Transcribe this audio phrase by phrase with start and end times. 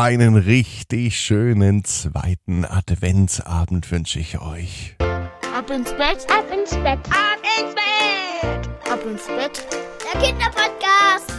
[0.00, 4.96] einen richtig schönen zweiten Adventsabend wünsche ich euch.
[4.98, 9.66] Ab ins Bett, ab ins Bett, ab ins Bett, ab ins Bett.
[10.02, 11.34] Der Kinderpodcast.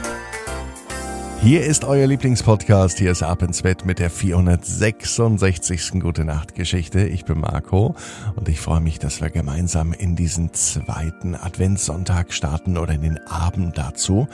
[1.41, 2.99] Hier ist euer Lieblingspodcast.
[2.99, 5.93] Hier ist Ab ins Bett mit der 466.
[5.99, 7.07] Gute Nacht Geschichte.
[7.07, 7.95] Ich bin Marco
[8.35, 13.17] und ich freue mich, dass wir gemeinsam in diesen zweiten Adventssonntag starten oder in den
[13.25, 14.27] Abend dazu.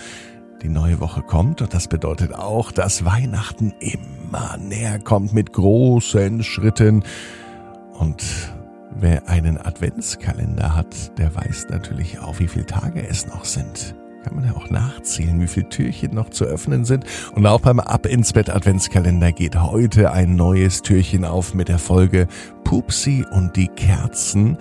[0.63, 6.43] Die neue Woche kommt und das bedeutet auch, dass Weihnachten immer näher kommt mit großen
[6.43, 7.03] Schritten.
[7.93, 8.23] Und
[8.89, 13.95] wer einen Adventskalender hat, der weiß natürlich auch, wie viele Tage es noch sind.
[14.23, 17.05] Kann man ja auch nachzählen, wie viele Türchen noch zu öffnen sind.
[17.35, 21.79] Und auch beim Ab ins Bett Adventskalender geht heute ein neues Türchen auf mit der
[21.79, 22.27] Folge
[22.63, 24.57] Pupsi und die Kerzen.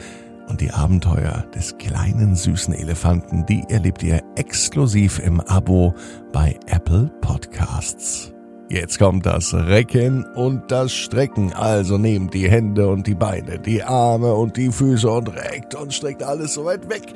[0.48, 5.95] Und die Abenteuer des kleinen süßen Elefanten, die erlebt ihr exklusiv im Abo
[6.32, 8.32] bei Apple Podcasts.
[8.68, 11.52] Jetzt kommt das Recken und das Strecken.
[11.52, 15.95] Also nehmt die Hände und die Beine, die Arme und die Füße und reckt und
[15.95, 17.15] streckt alles so weit weg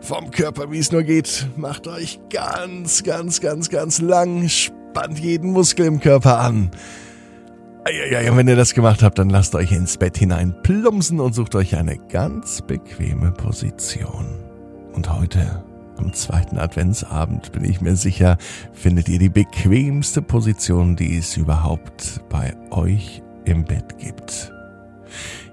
[0.00, 1.48] vom Körper, wie es nur geht.
[1.56, 4.48] Macht euch ganz, ganz, ganz, ganz lang.
[4.48, 6.70] Spannt jeden Muskel im Körper an.
[7.92, 11.34] Ja, und wenn ihr das gemacht habt, dann lasst euch ins Bett hinein plumpsen und
[11.34, 14.24] sucht euch eine ganz bequeme Position.
[14.94, 15.62] Und heute,
[15.98, 18.38] am zweiten Adventsabend, bin ich mir sicher,
[18.72, 24.50] findet ihr die bequemste Position, die es überhaupt bei euch im Bett gibt.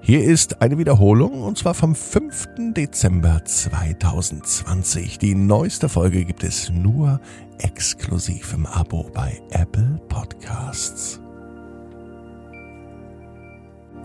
[0.01, 2.73] Hier ist eine Wiederholung und zwar vom 5.
[2.73, 5.19] Dezember 2020.
[5.19, 7.19] Die neueste Folge gibt es nur
[7.59, 11.21] exklusiv im Abo bei Apple Podcasts.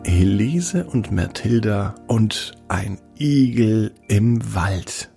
[0.06, 5.10] Elise und Mathilda und ein Igel im Wald.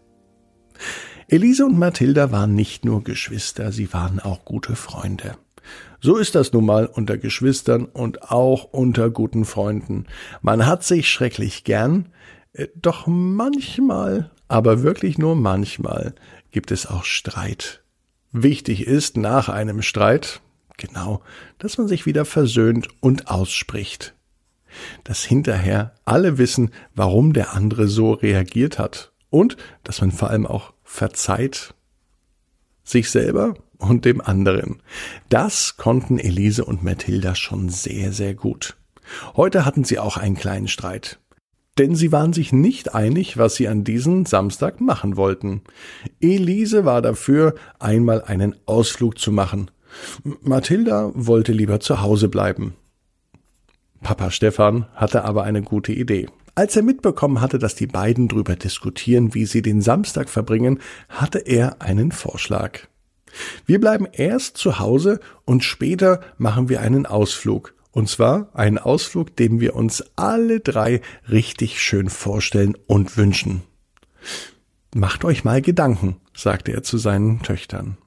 [1.28, 5.36] Elise und Mathilda waren nicht nur Geschwister, sie waren auch gute Freunde.
[6.02, 10.08] So ist das nun mal unter Geschwistern und auch unter guten Freunden.
[10.42, 12.10] Man hat sich schrecklich gern,
[12.54, 16.16] äh, doch manchmal, aber wirklich nur manchmal,
[16.50, 17.84] gibt es auch Streit.
[18.32, 20.42] Wichtig ist nach einem Streit,
[20.78, 21.22] genau,
[21.60, 24.16] dass man sich wieder versöhnt und ausspricht
[25.04, 30.46] dass hinterher alle wissen, warum der andere so reagiert hat und dass man vor allem
[30.46, 31.74] auch verzeiht
[32.84, 34.82] sich selber und dem anderen.
[35.30, 38.78] Das konnten Elise und Mathilda schon sehr, sehr gut.
[39.36, 41.20] Heute hatten sie auch einen kleinen Streit.
[41.78, 45.62] Denn sie waren sich nicht einig, was sie an diesem Samstag machen wollten.
[46.20, 49.72] Elise war dafür, einmal einen Ausflug zu machen.
[50.42, 52.76] Mathilda wollte lieber zu Hause bleiben.
[54.10, 56.30] Papa Stefan hatte aber eine gute Idee.
[56.56, 61.38] Als er mitbekommen hatte, dass die beiden drüber diskutieren, wie sie den Samstag verbringen, hatte
[61.38, 62.80] er einen Vorschlag.
[63.68, 67.76] Wir bleiben erst zu Hause und später machen wir einen Ausflug.
[67.92, 73.62] Und zwar einen Ausflug, den wir uns alle drei richtig schön vorstellen und wünschen.
[74.96, 78.00] Macht euch mal Gedanken, sagte er zu seinen Töchtern.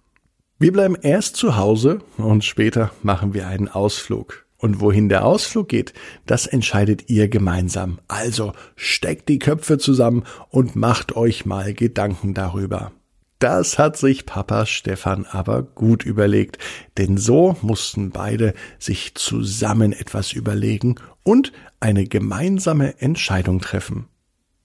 [0.58, 4.41] Wir bleiben erst zu Hause und später machen wir einen Ausflug.
[4.62, 5.92] Und wohin der Ausflug geht,
[6.24, 7.98] das entscheidet ihr gemeinsam.
[8.06, 12.92] Also steckt die Köpfe zusammen und macht euch mal Gedanken darüber.
[13.40, 16.58] Das hat sich Papa Stefan aber gut überlegt,
[16.96, 20.94] denn so mussten beide sich zusammen etwas überlegen
[21.24, 24.06] und eine gemeinsame Entscheidung treffen.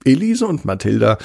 [0.06, 1.18] Elise und Mathilda,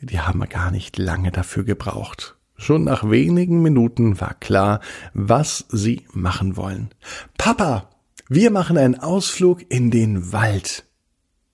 [0.00, 2.36] die haben gar nicht lange dafür gebraucht.
[2.54, 4.78] Schon nach wenigen Minuten war klar,
[5.14, 6.90] was sie machen wollen.
[7.36, 7.88] Papa,
[8.32, 10.84] wir machen einen Ausflug in den Wald.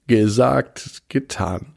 [0.09, 1.75] Gesagt, getan.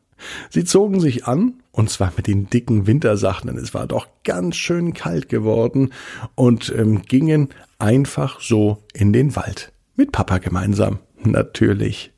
[0.50, 4.58] Sie zogen sich an, und zwar mit den dicken Wintersachen, denn es war doch ganz
[4.58, 5.94] schön kalt geworden,
[6.36, 7.48] und ähm, gingen
[7.80, 9.72] einfach so in den Wald.
[9.96, 12.12] Mit Papa gemeinsam, natürlich.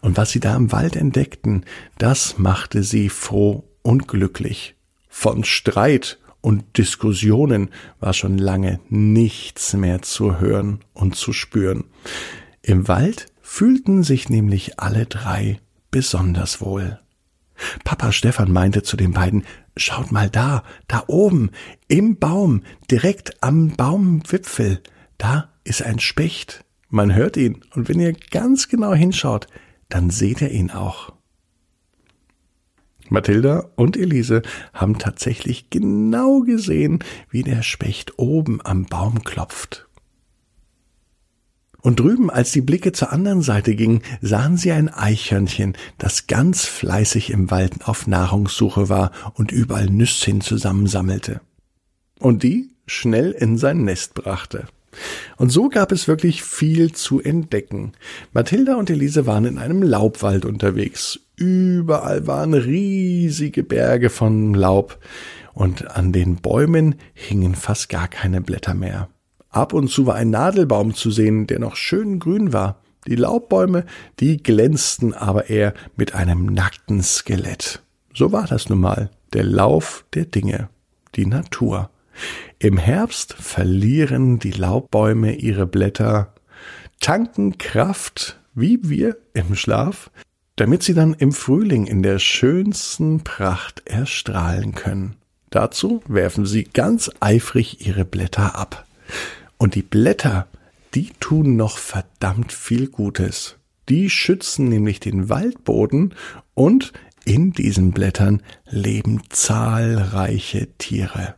[0.00, 1.66] Und was sie da im Wald entdeckten,
[1.98, 4.74] das machte sie froh und glücklich.
[5.06, 7.70] Von Streit und Diskussionen
[8.00, 11.84] war schon lange nichts mehr zu hören und zu spüren.
[12.60, 16.98] Im Wald fühlten sich nämlich alle drei besonders wohl.
[17.84, 19.44] Papa Stefan meinte zu den beiden,
[19.76, 21.50] schaut mal da, da oben,
[21.88, 24.82] im Baum, direkt am Baumwipfel,
[25.18, 26.64] da ist ein Specht.
[26.88, 29.46] Man hört ihn, und wenn ihr ganz genau hinschaut,
[29.88, 31.12] dann seht ihr ihn auch.
[33.08, 37.00] Mathilda und Elise haben tatsächlich genau gesehen,
[37.30, 39.88] wie der Specht oben am Baum klopft.
[41.82, 46.64] Und drüben, als die Blicke zur anderen Seite gingen, sahen sie ein Eichhörnchen, das ganz
[46.64, 51.40] fleißig im Wald auf Nahrungssuche war und überall Nüsschen zusammensammelte.
[52.20, 54.68] Und die schnell in sein Nest brachte.
[55.36, 57.92] Und so gab es wirklich viel zu entdecken.
[58.32, 61.20] Mathilda und Elise waren in einem Laubwald unterwegs.
[61.36, 64.98] Überall waren riesige Berge von Laub
[65.54, 69.08] und an den Bäumen hingen fast gar keine Blätter mehr.
[69.50, 72.80] Ab und zu war ein Nadelbaum zu sehen, der noch schön grün war.
[73.06, 73.84] Die Laubbäume,
[74.20, 77.82] die glänzten aber eher mit einem nackten Skelett.
[78.14, 80.68] So war das nun mal, der Lauf der Dinge,
[81.16, 81.90] die Natur.
[82.58, 86.32] Im Herbst verlieren die Laubbäume ihre Blätter,
[87.00, 90.10] tanken Kraft, wie wir im Schlaf,
[90.56, 95.16] damit sie dann im Frühling in der schönsten Pracht erstrahlen können.
[95.50, 98.86] Dazu werfen sie ganz eifrig ihre Blätter ab.
[99.58, 100.46] Und die Blätter,
[100.94, 103.56] die tun noch verdammt viel Gutes.
[103.88, 106.14] Die schützen nämlich den Waldboden
[106.54, 106.92] und
[107.24, 111.34] in diesen Blättern leben zahlreiche Tiere.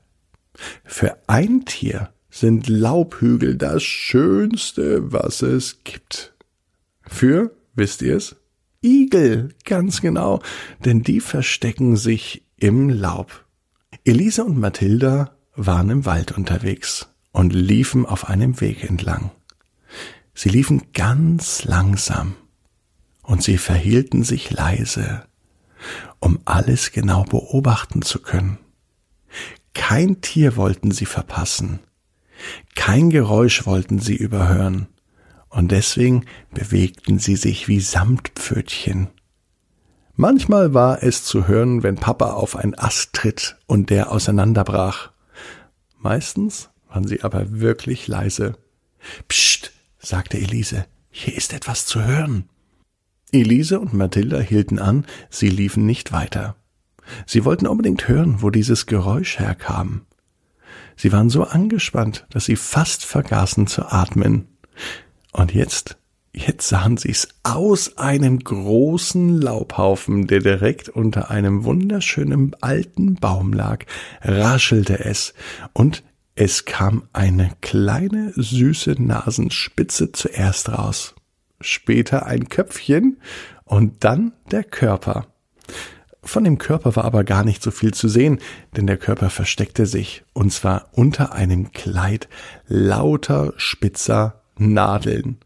[0.85, 6.35] Für ein Tier sind Laubhügel das Schönste, was es gibt.
[7.03, 8.37] Für, wisst ihr es?
[8.83, 10.43] Igel, ganz genau,
[10.85, 13.45] denn die verstecken sich im Laub.
[14.05, 19.31] Elise und Mathilda waren im Wald unterwegs und liefen auf einem Weg entlang.
[20.35, 22.35] Sie liefen ganz langsam
[23.23, 25.25] und sie verhielten sich leise,
[26.19, 28.59] um alles genau beobachten zu können.
[29.75, 31.81] Kein Tier wollten sie verpassen,
[32.75, 34.89] kein Geräusch wollten sie überhören,
[35.49, 39.09] und deswegen bewegten sie sich wie Samtpfötchen.
[40.17, 45.11] Manchmal war es zu hören, wenn Papa auf ein Ast tritt und der auseinanderbrach.
[45.99, 48.57] Meistens waren sie aber wirklich leise.
[49.29, 52.49] Psst, sagte Elise, hier ist etwas zu hören.
[53.33, 56.57] Elise und Mathilda hielten an, sie liefen nicht weiter.
[57.27, 60.03] Sie wollten unbedingt hören, wo dieses Geräusch herkam.
[60.97, 64.47] Sie waren so angespannt, dass sie fast vergaßen zu atmen.
[65.33, 65.97] Und jetzt,
[66.33, 73.85] jetzt sahen sie's aus einem großen Laubhaufen, der direkt unter einem wunderschönen alten Baum lag,
[74.23, 75.35] raschelte es,
[75.73, 76.03] und
[76.37, 81.15] es kam eine kleine süße Nasenspitze zuerst raus,
[81.61, 83.19] später ein Köpfchen
[83.65, 85.27] und dann der Körper.
[86.25, 88.41] Von dem Körper war aber gar nicht so viel zu sehen,
[88.77, 92.29] denn der Körper versteckte sich, und zwar unter einem Kleid
[92.67, 95.39] lauter spitzer Nadeln.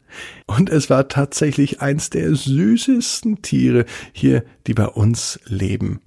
[0.47, 6.01] Und es war tatsächlich eins der süßesten Tiere hier, die bei uns leben.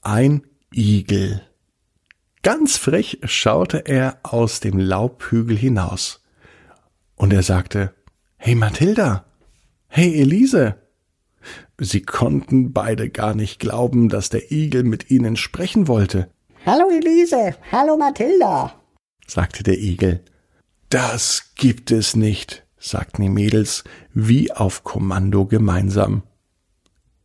[0.00, 0.42] Ein
[0.72, 1.42] Igel.
[2.42, 6.24] Ganz frech schaute er aus dem Laubhügel hinaus.
[7.14, 7.94] Und er sagte,
[8.36, 9.26] Hey Mathilda,
[9.86, 10.81] hey Elise.
[11.84, 16.30] Sie konnten beide gar nicht glauben, dass der Igel mit ihnen sprechen wollte.
[16.64, 18.80] Hallo Elise, hallo Mathilda,
[19.26, 20.20] sagte der Igel.
[20.90, 23.82] Das gibt es nicht, sagten die Mädels
[24.14, 26.22] wie auf Kommando gemeinsam.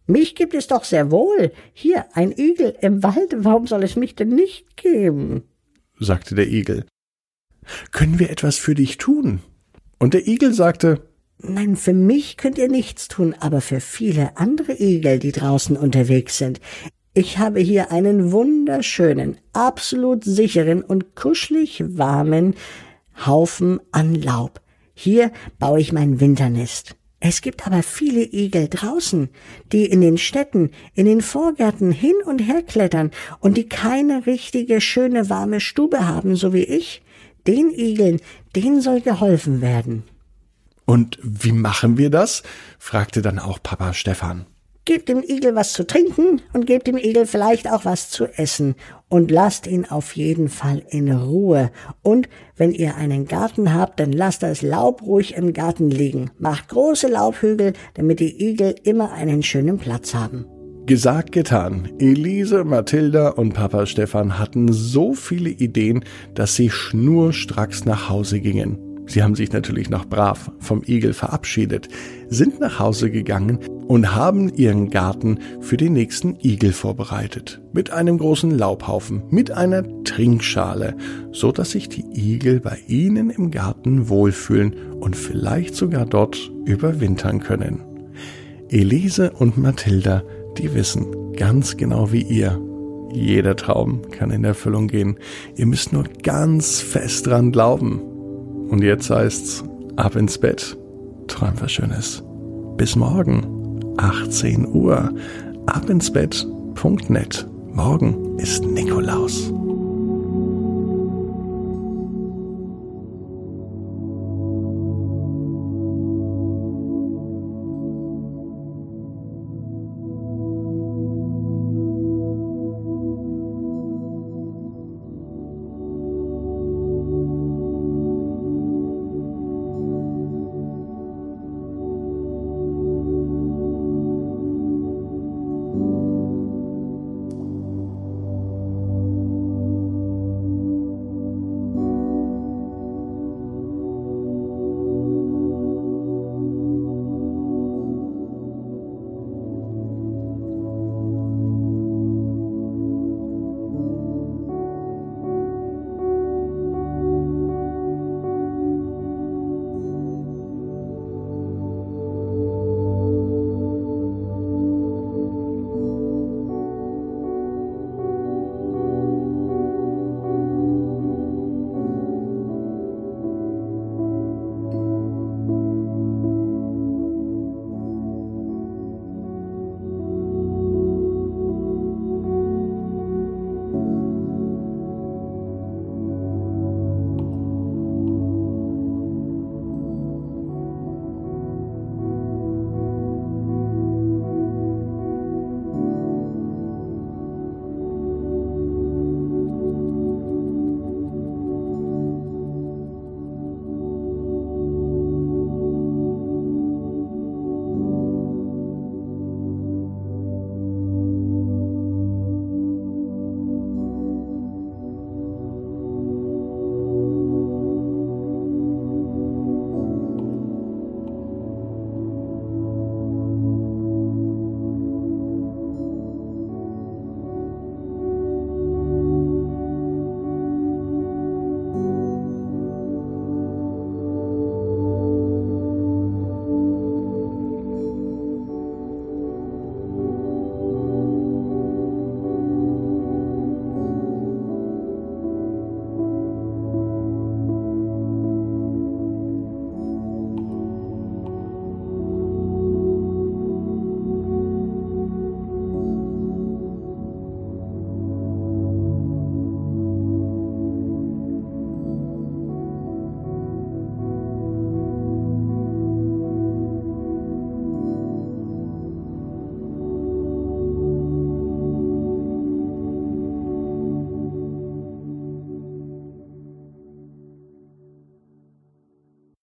[0.07, 1.51] Mich gibt es doch sehr wohl.
[1.73, 5.43] Hier ein Igel im Wald, warum soll es mich denn nicht geben?
[5.99, 6.87] sagte der Igel.
[7.91, 9.41] Können wir etwas für dich tun?
[9.99, 11.07] Und der Igel sagte
[11.39, 16.37] Nein, für mich könnt ihr nichts tun, aber für viele andere Igel, die draußen unterwegs
[16.37, 16.59] sind.
[17.13, 22.55] Ich habe hier einen wunderschönen, absolut sicheren und kuschelig warmen
[23.25, 24.61] Haufen an Laub.
[24.93, 26.95] Hier baue ich mein Winternest.
[27.19, 29.29] Es gibt aber viele Igel draußen,
[29.71, 34.81] die in den Städten, in den Vorgärten hin und her klettern und die keine richtige,
[34.81, 37.01] schöne, warme Stube haben, so wie ich.
[37.47, 38.19] Den Igeln,
[38.55, 40.03] denen soll geholfen werden.
[40.87, 42.43] Und wie machen wir das?
[42.79, 44.45] fragte dann auch Papa Stefan.
[44.85, 48.75] Gebt dem Igel was zu trinken und gebt dem Igel vielleicht auch was zu essen
[49.09, 51.71] und lasst ihn auf jeden Fall in Ruhe.
[52.03, 56.31] Und wenn ihr einen Garten habt, dann lasst das Laub ruhig im Garten liegen.
[56.39, 60.45] Macht große Laubhügel, damit die Igel immer einen schönen Platz haben.
[60.85, 61.89] Gesagt, getan.
[61.99, 68.86] Elise, Mathilda und Papa Stefan hatten so viele Ideen, dass sie schnurstracks nach Hause gingen.
[69.07, 71.87] Sie haben sich natürlich noch brav vom Igel verabschiedet,
[72.29, 77.61] sind nach Hause gegangen und haben ihren Garten für den nächsten Igel vorbereitet.
[77.71, 80.95] Mit einem großen Laubhaufen, mit einer Trinkschale,
[81.31, 87.39] so dass sich die Igel bei ihnen im Garten wohlfühlen und vielleicht sogar dort überwintern
[87.39, 87.81] können.
[88.69, 90.23] Elise und Mathilda,
[90.57, 92.59] die wissen ganz genau wie ihr,
[93.13, 95.17] jeder Traum kann in Erfüllung gehen.
[95.55, 98.01] Ihr müsst nur ganz fest dran glauben.
[98.69, 99.63] Und jetzt heißt's
[99.95, 100.77] ab ins Bett.
[101.27, 102.23] Träum was Schönes.
[102.77, 105.13] Bis morgen, 18 Uhr.
[105.65, 107.47] Ab ins Bett.net.
[107.73, 109.51] Morgen ist Nikolaus.